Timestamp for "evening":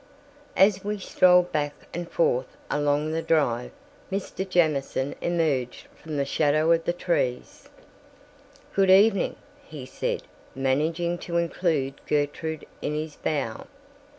8.89-9.35